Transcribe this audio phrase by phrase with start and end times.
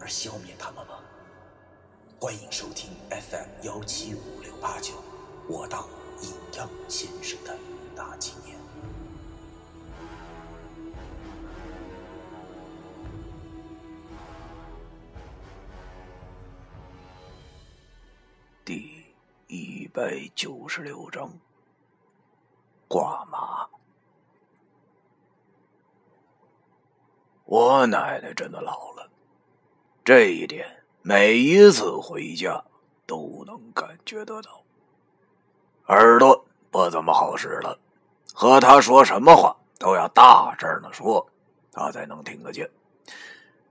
[0.00, 0.98] 而消灭他们吗？
[2.20, 4.94] 欢迎收听 FM 幺七五六八九，
[5.48, 5.86] 我当
[6.20, 7.56] 阴阳先生的
[7.94, 8.58] 大纪念。
[18.64, 19.04] 第
[19.46, 21.30] 一百九十六章，
[22.88, 23.68] 挂马。
[27.44, 28.97] 我奶奶真的老了，
[30.08, 30.66] 这一点
[31.02, 32.64] 每一次回家
[33.04, 34.64] 都能感觉得到。
[35.88, 37.78] 耳朵不怎么好使了，
[38.32, 41.28] 和他说什么话都要大声的说，
[41.70, 42.66] 他才能听得见。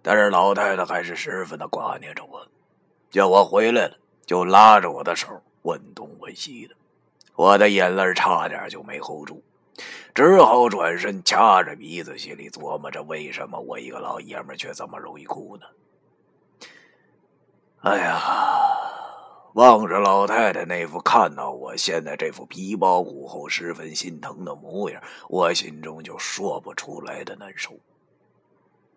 [0.03, 2.47] 但是老太太还是十分的挂念着我，
[3.09, 3.97] 叫我回来了。
[4.27, 6.75] 就拉着我的手问东问西的，
[7.33, 9.41] 我的眼泪差点就没 hold 住，
[10.13, 15.65] 只好转身掐着鼻子，心里琢磨着：为什么我一个老爷们却这么容易哭呢？
[17.81, 18.19] 哎呀，
[19.53, 27.79] 望着老太太那副看到我现在这副皮包骨后十分心疼的模样，我心中就说不出来的难受，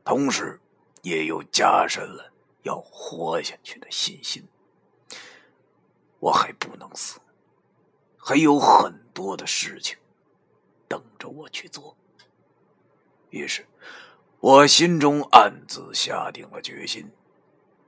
[0.02, 0.58] 同时
[1.02, 4.48] 也又加深了要活下去的信心。
[6.18, 7.20] 我还不能死，
[8.16, 9.96] 还有很多的事情
[10.88, 11.94] 等着我去做。
[13.28, 13.66] 于是，
[14.40, 17.10] 我心中暗自下定了决心：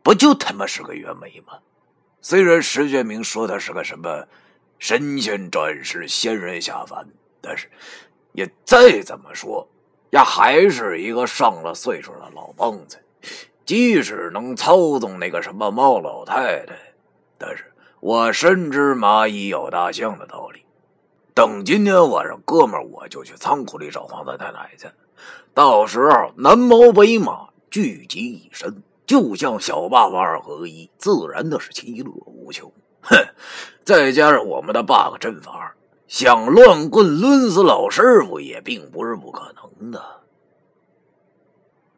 [0.02, 1.58] 不就他妈是个袁枚吗？
[2.20, 4.26] 虽然石觉明说他是个什么
[4.78, 7.06] 神仙转世、仙人下凡，
[7.40, 7.70] 但是
[8.32, 9.68] 也再怎么说，
[10.10, 12.98] 呀，还是一个上了岁数的老棒子。
[13.64, 16.74] 即使能操纵那个什么猫老太太，
[17.38, 17.66] 但是。
[18.00, 20.64] 我深知蚂蚁咬大象的道理。
[21.34, 24.88] 等今天晚上，哥们我就去仓库里找黄三太奶去。
[25.54, 32.72] 到时候南猫北马聚集一身，就像小霸王二合一，自然的是其乐无穷。
[33.02, 33.16] 哼，
[33.84, 35.74] 再加上我们的 bug 阵法，
[36.06, 40.02] 想乱棍抡死老师傅也并不是不可能的。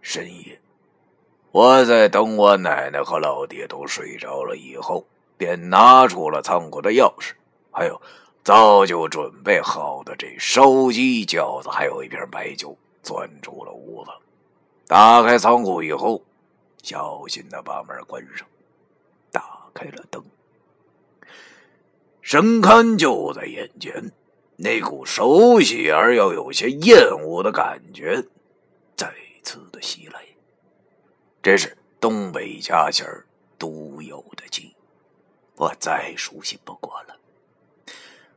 [0.00, 0.60] 深夜，
[1.50, 5.04] 我在等我奶奶和老爹都睡着了以后。
[5.36, 7.32] 便拿出了仓库的钥匙，
[7.72, 8.00] 还有
[8.44, 14.12] 早就准备好的这烧鸡、饺子，还有一瓶白酒，钻出了屋子。
[14.86, 16.22] 打开仓库以后，
[16.84, 18.46] 小心的把门关上，
[19.32, 20.22] 打开了灯。
[22.20, 24.12] 神龛就在眼前，
[24.56, 28.22] 那股熟悉而又有些厌恶的感觉
[28.94, 29.10] 再
[29.42, 30.22] 次的袭来。
[31.42, 33.24] 这是东北家仙儿
[33.58, 34.74] 独有的记忆。
[35.56, 37.16] 我再熟悉不过了。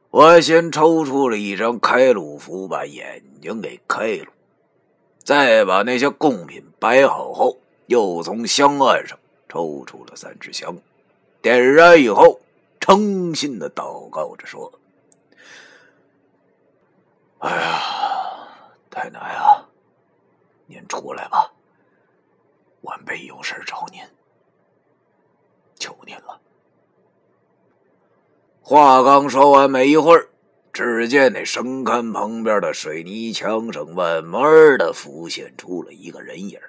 [0.10, 4.28] 我先抽出了一张开路符，把眼睛给开了，
[5.22, 9.18] 再把那些贡品摆好后，又从香案上
[9.50, 10.78] 抽出了三支香，
[11.42, 12.40] 点燃以后，
[12.80, 14.72] 诚心的祷告着说
[17.40, 17.82] ：“哎呀，
[18.90, 19.66] 太奶啊，
[20.66, 21.52] 您出来吧，
[22.82, 24.02] 晚辈有事找您，
[25.80, 26.40] 求您了。”
[28.62, 30.28] 话刚说完，没一会儿，
[30.74, 36.60] 只见那神龛旁边的水泥墙上慢慢的浮现出了一个人影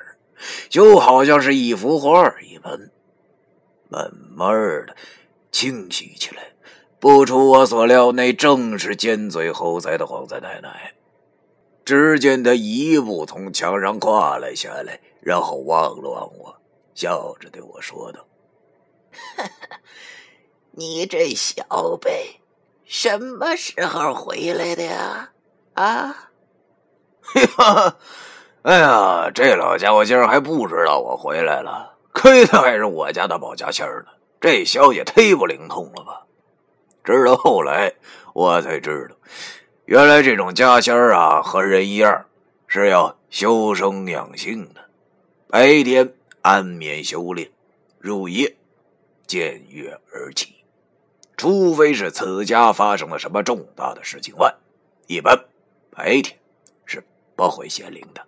[0.68, 2.90] 就好像是一幅画一般，
[3.88, 4.52] 慢慢
[4.86, 4.96] 的
[5.50, 6.52] 清晰起来。
[7.00, 10.94] 不出我所料，那正是尖嘴猴腮的黄三奶奶。
[11.84, 16.60] 只见她一步从墙上跨了下来，然后望了望我，
[16.94, 18.26] 笑着对我说道
[20.72, 22.40] ：“你这小辈
[22.84, 25.32] 什么时候回来的呀？
[25.74, 26.30] 啊！
[28.68, 34.12] 哎呀，这老家伙竟然还不知道我回来了，亏他还是我家的保家仙儿呢，
[34.42, 36.26] 这消息忒不灵通了吧？
[37.02, 37.90] 直到后来，
[38.34, 39.16] 我才知道，
[39.86, 42.26] 原来这种家仙儿啊，和人一样，
[42.66, 44.82] 是要修生养性的，
[45.48, 46.12] 白天
[46.42, 47.50] 安眠修炼，
[47.98, 48.54] 入夜
[49.26, 50.54] 见月而起。
[51.38, 54.54] 除非是此家发生了什么重大的事情外，
[55.06, 55.34] 一般
[55.90, 56.38] 白天
[56.84, 57.02] 是
[57.34, 58.27] 不会显灵的。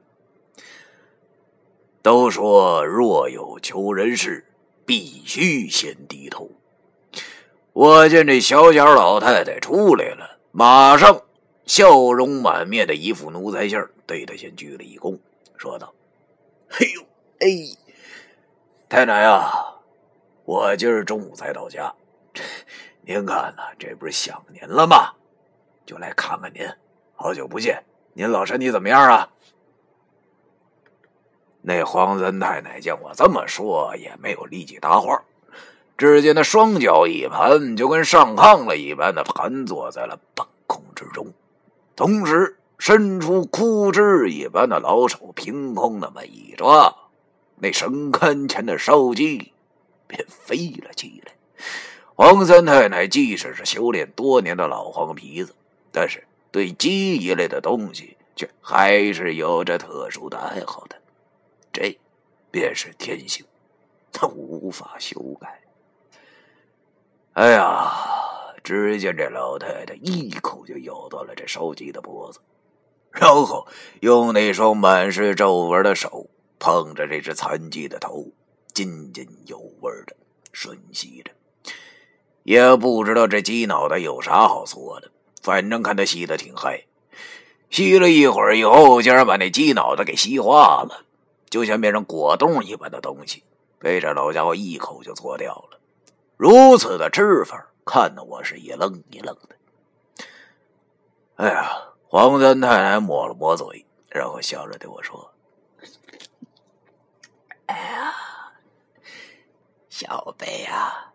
[2.02, 4.47] 都说若有求人事，
[4.87, 6.50] 必须先低头。
[7.73, 11.23] 我见这小脚老太太出来了，马上
[11.67, 15.19] 笑容满面的一副奴才相，对她先鞠了一躬，
[15.56, 15.94] 说道
[16.69, 17.02] ：“嘿呦，
[17.41, 17.47] 哎，
[18.88, 19.76] 太奶啊，
[20.44, 21.94] 我今儿中午才到家，
[23.03, 25.12] 您看呐，这不是想您了吗？
[25.87, 26.67] 就来看看您，
[27.14, 27.82] 好久不见，
[28.14, 29.31] 您老身体怎么样啊？”
[31.62, 35.23] 那黄三太太见我这么说，也没有立即答话。
[35.99, 41.27] 只见他双脚一盘，就跟上炕了一般的盘坐在了半空之中，
[41.95, 46.97] 同时伸出枯枝一般的老手，凭空那么一抓，
[47.57, 49.53] 那神龛前的烧鸡
[50.06, 51.33] 便飞了起来。
[52.15, 55.55] 黄三太太即使是修炼多年的老黄皮子，
[55.93, 60.97] 但是对鸡一类的东西却还是有着特殊的爱好的。
[61.72, 61.99] 这
[62.50, 63.44] 便是天性，
[64.12, 65.61] 他无法修改。
[67.34, 67.93] 哎呀！
[68.62, 72.38] 只见这老太太一口就咬断了这烧鸡的脖子，
[73.11, 73.67] 然后
[74.00, 76.28] 用那双满是皱纹的手
[76.58, 78.26] 碰着这只残鸡的头，
[78.75, 80.14] 津津有味的
[80.52, 81.32] 吮吸着。
[82.43, 85.11] 也不知道这鸡脑袋有啥好说的，
[85.43, 86.84] 反正看他吸的挺嗨。
[87.70, 91.06] 吸了一会儿以后，竟然把那鸡脑袋给吸化了。
[91.50, 93.43] 就像变成果冻一般的东西，
[93.79, 95.81] 被这老家伙一口就搓掉了。
[96.37, 100.25] 如此的吃法，看得我是一愣一愣的。
[101.35, 105.32] 哎呀，黄三太太抹了抹嘴，然后笑着对我说
[107.67, 108.14] ：“哎呀，
[109.88, 111.12] 小贝啊，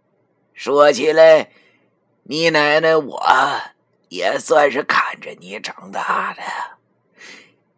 [0.53, 1.51] 说起来，
[2.23, 3.23] 你奶奶我
[4.09, 6.41] 也算是看着你长大的。”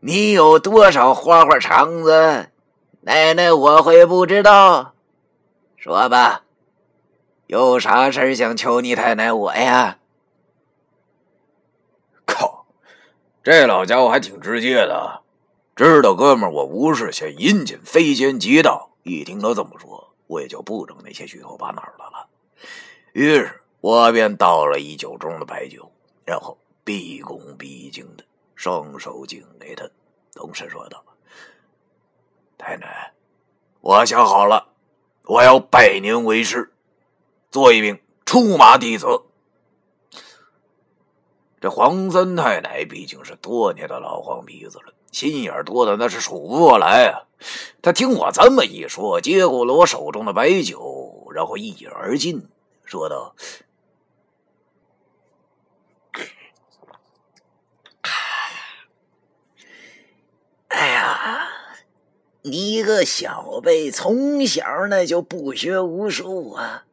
[0.07, 2.49] 你有多少花花肠子，
[3.01, 4.93] 奶奶我会不知道？
[5.75, 6.45] 说吧，
[7.47, 9.99] 有啥事想求你太奶我呀？
[12.25, 12.67] 靠，
[13.43, 15.23] 这老家伙还挺直接的，
[15.75, 18.91] 知道哥们儿我无事献殷勤，非奸即盗。
[19.03, 22.29] 一听他这么说，我也就不整那些虚头巴脑的了。
[23.11, 25.91] 于是我便倒了一酒盅的白酒，
[26.23, 28.23] 然后毕恭毕敬的。
[28.57, 29.87] 双手敬给他，
[30.33, 31.03] 同时说道
[32.57, 33.13] ：“太奶，
[33.81, 34.69] 我想好了，
[35.25, 36.73] 我要拜您为师，
[37.51, 39.05] 做一名出马弟子。”
[41.61, 47.29] 这黄三太奶毕竟是多年的老黄皮子了，心眼多的那是数不过来啊。
[47.83, 52.49] 他听我这么一说，接过了我手中的白酒，然后一饮而尽，
[52.85, 53.35] 说道。
[62.49, 66.85] 你一个小辈，从小那就不学无术啊，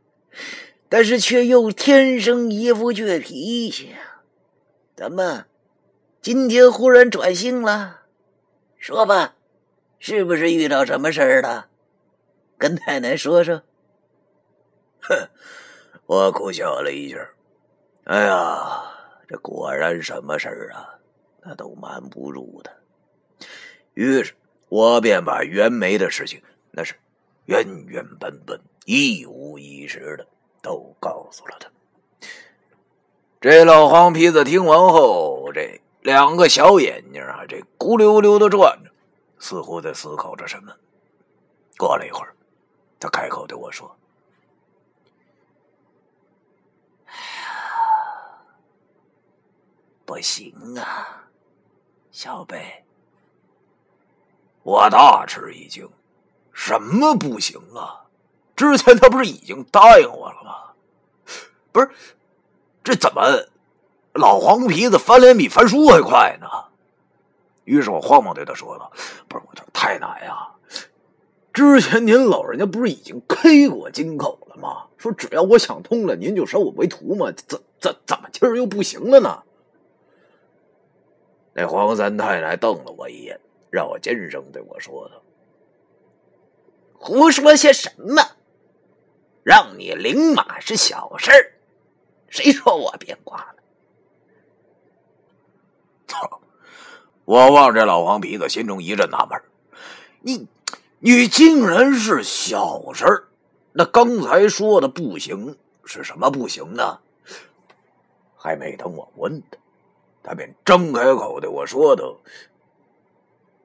[0.89, 3.95] 但是却又天生一副倔脾气。
[4.97, 5.47] 怎么，
[6.21, 8.01] 今天忽然转性了？
[8.79, 9.37] 说吧，
[10.01, 11.69] 是不是遇到什么事儿了？
[12.59, 13.62] 跟太奶说说。
[15.03, 15.29] 哼，
[16.06, 17.17] 我苦笑了一下。
[18.05, 18.83] 哎呀，
[19.29, 20.99] 这果然什么事儿啊，
[21.43, 22.71] 那都瞒不住的。
[23.95, 24.35] 于是。
[24.69, 26.94] 我便把袁梅的事情，那是
[27.44, 30.27] 原原本本、一五一十的
[30.62, 31.70] 都告诉了他。
[33.41, 38.91] 这老黄皮子听完后，这两个小眼睛啊，这咕溜溜的转着，
[39.39, 40.72] 似乎在思考着什么。
[41.77, 42.34] 过了一会儿，
[42.98, 43.94] 他开口对我说
[47.05, 48.41] ：“哎呀，
[50.06, 51.29] 不行啊，
[52.10, 52.83] 小贝。”
[54.65, 55.89] 我大吃一惊，
[56.53, 58.05] 什么不行啊？
[58.56, 60.73] 之前他不是已经答应我了吗？
[61.71, 61.91] 不是，
[62.83, 63.23] 这怎么
[64.15, 66.47] 老黄皮子翻脸比翻书还快呢？
[67.65, 68.91] 于是我慌忙对他说道
[69.29, 70.49] ：“不是我这太奶呀，
[71.53, 74.85] 之前您老人家不是已经开过金口了吗？
[74.97, 77.33] 说只要我想通了，您就收我为徒吗？
[77.47, 79.43] 怎怎怎么今儿又不行了呢？”
[81.53, 83.41] 那黄三太太瞪了我一眼。
[83.74, 85.20] 让我尖声对我说道
[86.94, 88.22] ：“胡说些什么？
[89.43, 91.54] 让你领马是小事儿，
[92.28, 93.56] 谁说我变卦了？”
[96.06, 96.40] 操！
[97.24, 99.43] 我望着老黄皮子，心中一阵纳闷
[100.20, 100.46] 你，
[101.00, 103.24] 你竟然是小事儿？
[103.72, 107.00] 那刚才说的不行是什么不行呢？
[108.36, 109.58] 还没等我问他，
[110.22, 112.16] 他便张开口对我说道。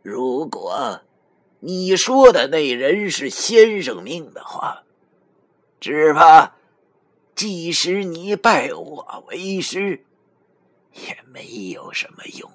[0.01, 1.01] 如果
[1.59, 4.83] 你说的那人是先生命的话，
[5.79, 6.55] 只怕
[7.35, 10.05] 即使你拜我为师，
[10.93, 12.49] 也没有什么用。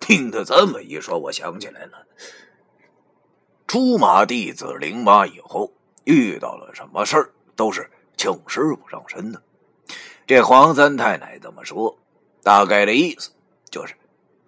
[0.00, 2.06] 听他这么一说，我想起来了，
[3.68, 5.72] 出马弟子领马以后
[6.04, 9.40] 遇到了什么事儿，都是请师傅上身的。
[10.26, 11.96] 这黄三太太这么说，
[12.42, 13.30] 大概的意思
[13.70, 13.94] 就是，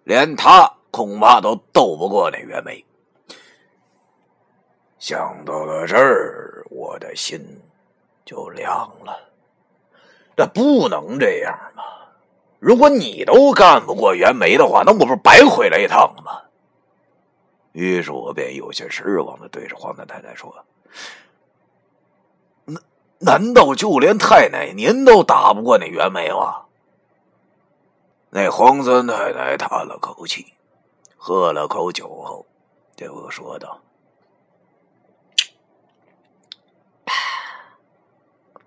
[0.04, 2.84] 连他恐怕都斗不过那袁梅。
[4.99, 7.40] 想到了这儿，我的心
[8.25, 8.70] 就凉
[9.04, 9.18] 了。
[10.37, 11.82] 那不能这样嘛！
[12.58, 16.40] 如果你都干不过袁梅的话，那我不是白回来一趟了吗？
[17.73, 20.54] 于是我便有些失望的对着黄三太太说
[22.64, 22.82] ：“难
[23.18, 26.63] 难道就连太奶您都打不过那袁梅吗？”
[28.36, 30.54] 那黄三太太叹了口气，
[31.16, 32.44] 喝了口酒后，
[32.96, 33.80] 对我说道：“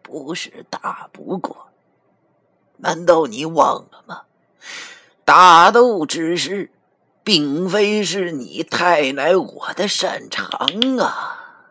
[0.01, 1.67] 不是打不过。”
[2.79, 4.21] 难道你忘了吗？
[5.25, 6.71] 打斗之事，
[7.21, 10.57] 并非是你太奶我的擅长
[11.01, 11.65] 啊！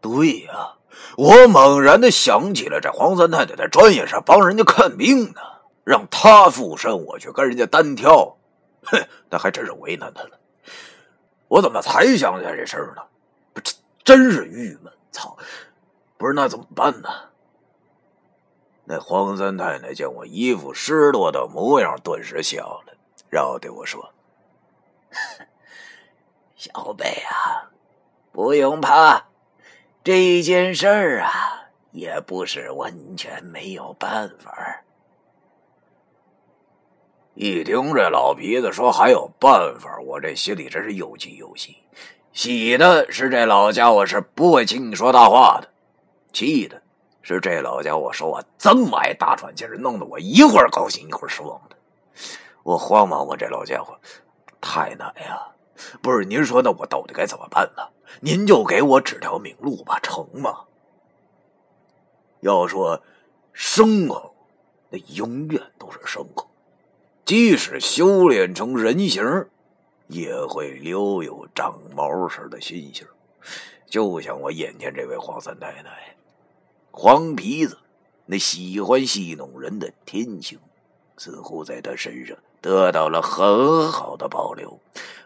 [0.00, 0.76] 对呀，
[1.16, 5.40] 我猛然的想起了这黄三太太在专业上帮人家看病呢，
[5.86, 8.36] 让他附身，我去跟人家单挑，
[8.82, 10.30] 哼，那还真是为难他了。
[11.46, 13.02] 我怎么才想起来这事儿呢？
[13.54, 13.60] 不，
[14.02, 14.92] 真是郁闷！
[15.12, 15.38] 操，
[16.18, 17.08] 不是那怎么办呢？
[18.84, 22.94] 那黄三太太见我一副失落的模样，顿时笑了，
[23.30, 24.12] 然后对我说
[26.58, 27.70] ：“小贝啊，
[28.32, 29.28] 不用怕，
[30.02, 34.82] 这件事儿啊，也不是完全没有办法。”
[37.38, 41.76] 一听这老皮子说还有办法，我这心里真是又急又喜。
[42.32, 45.68] 喜的是这老家伙是不会轻易说大话的，
[46.32, 46.80] 气的。
[47.20, 51.76] 是这老家伙说话这么爱大喘气，弄得我一会儿高兴一会儿失望的。
[52.62, 53.94] 我慌忙问这老家伙
[54.58, 55.42] ：“太奶呀，
[56.00, 57.82] 不是您说那我到底该怎么办呢？
[58.20, 60.60] 您就给我指条明路吧，成吗？”
[62.40, 63.02] 要说
[63.54, 64.34] 牲口，
[64.88, 66.48] 那永远都是牲口，
[67.26, 69.48] 即使修炼成人形，
[70.06, 73.04] 也会留有长毛似的心性，
[73.90, 76.16] 就像我眼前这位黄三太太。
[76.92, 77.76] 黄皮子
[78.26, 80.56] 那喜欢戏弄人的天性，
[81.16, 84.78] 似乎在他身上得到了很好的保留。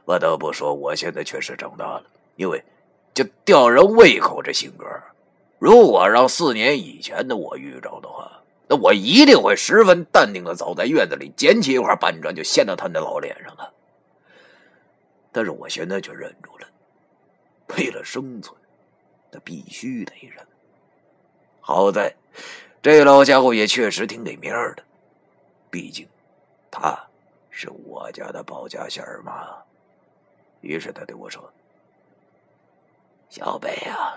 [0.06, 2.04] 不得不说，我现在确实长大了，
[2.36, 2.64] 因为
[3.12, 4.86] 就吊人胃口这性格，
[5.58, 8.39] 如果让四年以前的我遇着的话，
[8.70, 13.74] 那我一定会十分淡定的走在院子里，捡起一块板砖就掀到他那老脸上了。
[15.32, 16.68] 但是我现在却忍住了，
[17.76, 18.56] 为了生存，
[19.32, 20.46] 他必须得忍。
[21.60, 22.14] 好在，
[22.80, 24.84] 这老家伙也确实挺给面的，
[25.68, 26.08] 毕竟
[26.70, 26.96] 他
[27.50, 29.48] 是我家的保家仙儿嘛。
[30.60, 31.52] 于是他对我说
[33.28, 34.14] ：“小北啊，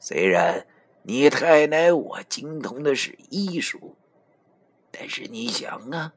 [0.00, 0.66] 虽然
[1.04, 3.96] 你太奶我精通的是医术，
[4.90, 6.12] 但是你想啊，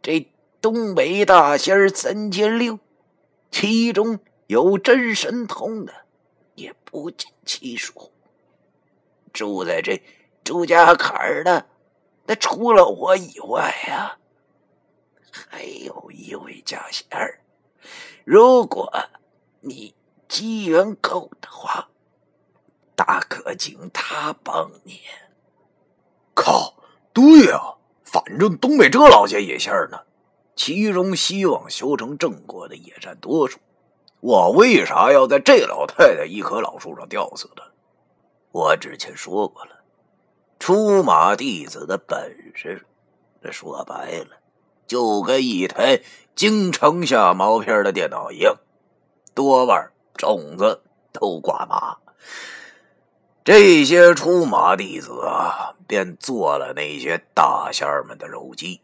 [0.00, 0.30] 这
[0.60, 2.78] 东北大仙儿三千六，
[3.50, 5.92] 其中有真神通的
[6.54, 8.12] 也不计其数。”
[9.32, 10.02] 住在这
[10.42, 11.66] 朱家坎儿的，
[12.26, 14.18] 那除了我以外啊，
[15.30, 17.40] 还有一位家仙儿。
[18.24, 18.92] 如果
[19.60, 19.94] 你
[20.26, 21.89] 机缘够的话，
[23.02, 25.00] 大可请他帮你。
[26.34, 26.74] 靠，
[27.14, 30.00] 对呀，反正东北这老些野仙儿呢，
[30.54, 33.58] 其中希望修成正果的也占多数。
[34.20, 37.62] 我为啥要在这老太太一棵老树上吊死呢？
[38.52, 39.70] 我之前说过了，
[40.58, 42.84] 出马弟子的本事，
[43.42, 44.36] 这说白了，
[44.86, 46.02] 就跟一台
[46.36, 48.56] 京城下毛片的电脑一样，
[49.34, 50.82] 多半种子
[51.14, 51.96] 都挂马。
[53.42, 58.82] 这些出马弟子啊，便做了那些大仙儿们的肉鸡，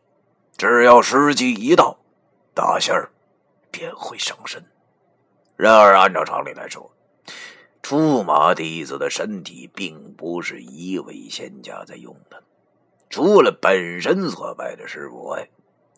[0.56, 1.98] 只要时机一到，
[2.54, 3.10] 大仙儿
[3.70, 4.64] 便会上身。
[5.56, 6.90] 然而，按照常理来说，
[7.82, 12.42] 出马弟子的身体并不是一位仙家在用的，
[13.10, 15.48] 除了本身所拜的师傅外，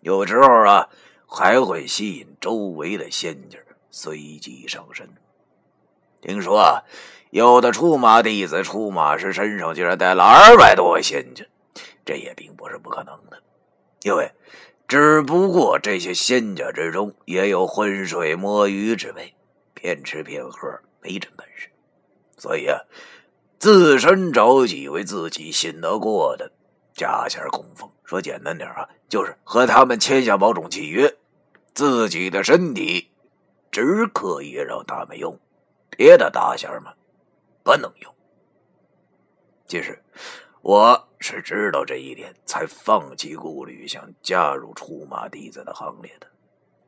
[0.00, 0.88] 有时候啊
[1.26, 3.58] 还会吸引周围的仙家
[3.90, 5.08] 随即上身。
[6.20, 6.82] 听说啊，
[7.30, 11.44] 有的出马弟子出马时身上竟然带了二百多个仙家，
[12.04, 13.42] 这也并不是不可能的，
[14.02, 14.32] 因为
[14.86, 19.34] 只不过这些仙家之中也有浑水摸鱼之辈，
[19.74, 21.68] 骗吃骗喝，没真本事。
[22.38, 22.78] 所以啊，
[23.58, 26.50] 自身找几位自己信得过的
[26.94, 27.90] 家仙供奉。
[28.04, 31.14] 说简单点啊，就是和他们签下某种契约，
[31.74, 33.10] 自己的身体
[33.70, 35.38] 只可以让他们用，
[35.90, 36.84] 别的大仙们
[37.68, 38.14] 不能用。
[39.66, 40.02] 其实
[40.62, 46.26] 我是知道这一点，才放弃顾虑，想加入出马弟子的行列的。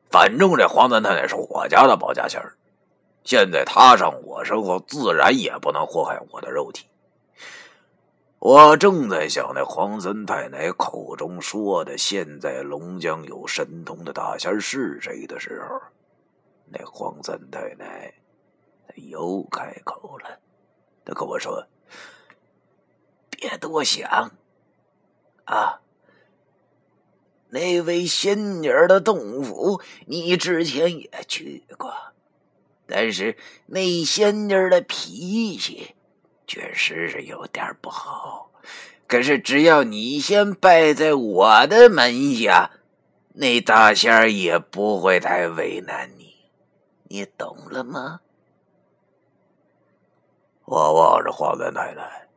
[0.09, 2.57] 反正这黄三太太是我家的保家仙儿，
[3.25, 6.87] 现在她上我身后，自然也不能祸害我的肉体。
[8.39, 15.79] 我正在想那黄三太奶口中说的现在龙江有神通的大仙是谁的时候，
[16.73, 18.15] 那黄三太奶
[18.95, 20.41] 又开口了，
[21.15, 21.67] 跟我说。
[23.31, 24.33] 别多想，
[25.45, 25.81] 啊！
[27.49, 31.93] 那位仙女的洞府，你之前也去过，
[32.87, 33.37] 但是
[33.67, 35.95] 那仙女的脾气
[36.47, 38.53] 确实是有点不好。
[39.07, 42.71] 可是只要你先拜在我的门下，
[43.33, 46.37] 那大仙也不会太为难你，
[47.09, 48.21] 你懂了吗？
[50.71, 52.29] 我望着黄三太太。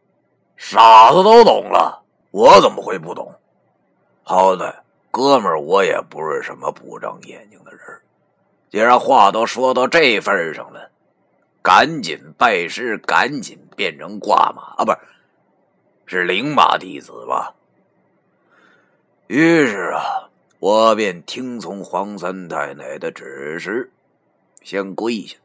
[0.58, 3.32] 傻子都懂了，我怎么会不懂？
[4.24, 4.74] 好歹
[5.12, 7.82] 哥们儿，我也不是什么不长眼睛的人。
[8.72, 10.90] 既然话都说到这份上了，
[11.62, 14.98] 赶紧拜师，赶紧变成挂马啊，不是，
[16.08, 17.54] 是灵马弟子吧？
[19.28, 23.92] 于是啊，我便听从黄三太奶的指示，
[24.64, 25.38] 先跪下。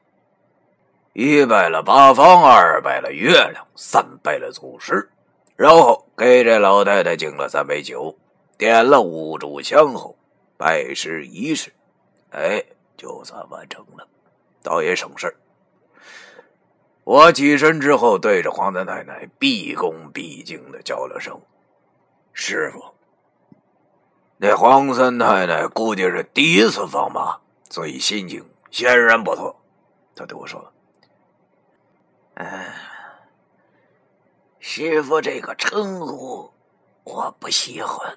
[1.20, 5.10] 一拜了八方，二拜了月亮，三拜了祖师，
[5.56, 8.16] 然后给这老太太敬了三杯酒，
[8.56, 10.16] 点了五炷香后，
[10.56, 11.72] 拜师仪式，
[12.30, 12.62] 哎，
[12.96, 14.06] 就算完成了，
[14.62, 15.36] 倒也省事
[17.02, 21.36] 我起身之后，对着黄三太太毕恭毕敬的叫了声
[22.32, 22.80] “师傅”。
[24.38, 27.40] 那黄三太太估计是第一次放马，
[27.70, 29.60] 所以心情显然不错。
[30.14, 30.72] 他对我说。
[34.78, 36.52] 师傅这个称呼
[37.02, 38.16] 我不喜欢，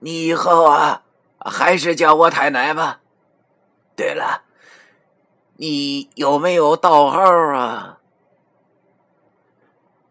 [0.00, 1.04] 你以后啊
[1.38, 2.98] 还是叫我太奶吧。
[3.94, 4.42] 对了，
[5.54, 8.00] 你有没有道号啊？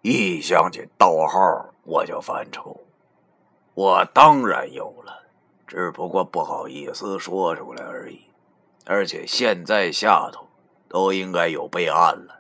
[0.01, 2.79] 一想起道号我就犯愁，
[3.73, 5.23] 我当然有了，
[5.67, 8.21] 只不过不好意思说出来而已。
[8.85, 10.47] 而且现在下头
[10.88, 12.39] 都应该有备案了。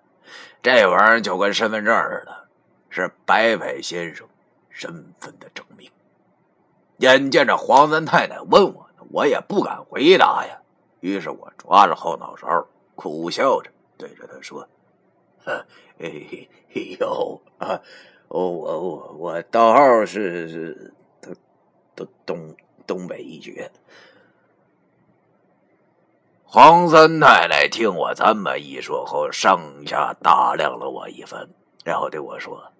[0.63, 2.44] 这玩意儿就跟身份证似的，
[2.95, 4.25] 是白派先生
[4.69, 5.91] 身份的证明。
[6.99, 10.57] 眼见着黄三太太问我，我也不敢回答呀。
[11.01, 14.67] 于是我抓着后脑勺，苦笑着对着他说
[15.45, 15.65] ：“哎
[16.99, 17.81] 呦啊，
[18.29, 21.35] 我我我我道号是是东
[21.95, 22.55] 东东
[22.87, 23.69] 东北一绝。”
[26.43, 31.49] 黄三太太听我这么一说后，上下打量了我一番，
[31.83, 32.71] 然后对我说：“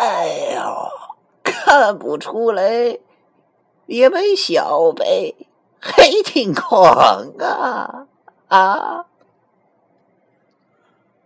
[0.00, 0.88] 哎呦，
[1.42, 2.98] 看不出来，
[3.84, 5.36] 你们小辈
[5.78, 8.06] 还挺狂啊！”
[8.48, 9.04] 啊！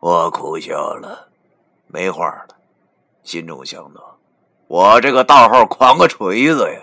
[0.01, 1.29] 我苦笑了，
[1.87, 2.57] 没话了，
[3.23, 4.19] 心中想到。
[4.67, 6.81] 我这个道号狂个锤子呀！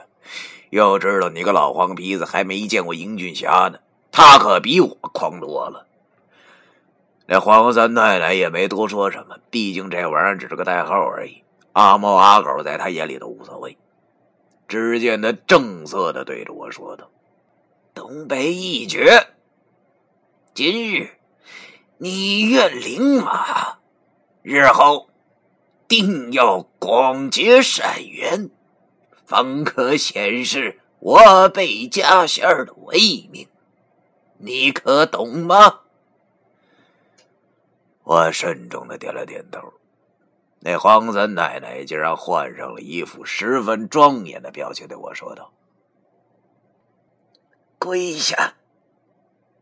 [0.70, 3.80] 要知道你个老黄皮子还没见过英俊侠呢，
[4.14, 5.86] 他可比我狂多了。
[7.26, 13.78] 那黄三太太也没多说什么，毕竟这玩意儿只是个代号而已，阿猫阿狗在他眼里都无所谓。
[14.68, 17.10] 只见他正色的对着我说道
[17.94, 19.28] ：“东北一绝，
[20.54, 21.10] 今日
[21.98, 23.78] 你愿领马，
[24.42, 25.08] 日后。”
[25.92, 28.50] 定要广结善缘，
[29.26, 33.50] 方可显示我辈家仙儿的威名，
[34.38, 35.82] 你可懂吗？
[38.06, 39.74] 我慎重的点了点头。
[40.64, 45.52] 那黄三奶奶竟然换上了一副十分庄严的表情，对我说道
[47.80, 48.54] ：“跪下，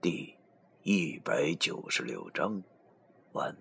[0.00, 0.36] 第
[0.84, 2.62] 一百九十六章，
[3.32, 3.56] 完。